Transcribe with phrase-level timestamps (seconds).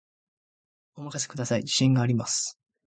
[0.95, 2.57] お任せください、自信があります